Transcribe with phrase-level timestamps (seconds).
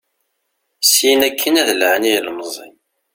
[0.89, 2.69] Syin akkin ad laɛin i yilemẓi.